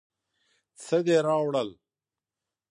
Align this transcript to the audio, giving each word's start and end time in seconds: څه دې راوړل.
څه 0.83 0.97
دې 1.05 1.17
راوړل. 1.27 1.69